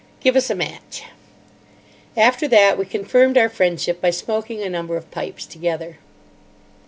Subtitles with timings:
[0.19, 1.03] Give us a match."
[2.17, 5.99] After that we confirmed our friendship by smoking a number of pipes together.